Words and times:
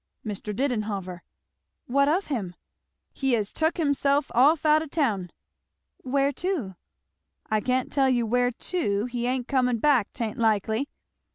"Mr. 0.25 0.51
Didenhover." 0.51 1.21
"What 1.85 2.09
of 2.09 2.25
him?" 2.25 2.55
"He 3.13 3.33
has 3.33 3.53
tuk 3.53 3.77
himself 3.77 4.31
off 4.33 4.65
out 4.65 4.81
o" 4.81 4.87
town." 4.87 5.29
"Where 5.97 6.31
to?" 6.31 6.75
"I 7.51 7.61
can't 7.61 7.91
tell 7.91 8.09
you 8.09 8.25
where 8.25 8.49
teu 8.49 9.05
he 9.05 9.27
ain't 9.27 9.47
coming 9.47 9.77
back, 9.77 10.11
'tain't 10.11 10.39
likely." 10.39 10.89